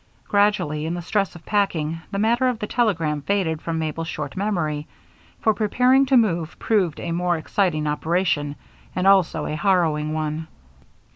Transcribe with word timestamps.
Gradually, 0.27 0.87
in 0.87 0.95
the 0.95 1.01
stress 1.03 1.35
of 1.35 1.45
packing, 1.45 2.01
the 2.09 2.17
matter 2.17 2.47
of 2.47 2.57
the 2.57 2.65
telegram 2.65 3.21
faded 3.21 3.61
from 3.61 3.77
Mabel's 3.77 4.07
short 4.07 4.35
memory, 4.35 4.87
for 5.41 5.53
preparing 5.53 6.07
to 6.07 6.17
move 6.17 6.57
proved 6.57 6.99
a 6.99 7.11
most 7.11 7.37
exciting 7.37 7.85
operation, 7.85 8.55
and 8.95 9.05
also 9.05 9.45
a 9.45 9.55
harrowing 9.55 10.11
one. 10.11 10.47